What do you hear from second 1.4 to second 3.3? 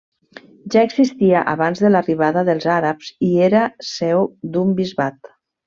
abans de l'arribada dels àrabs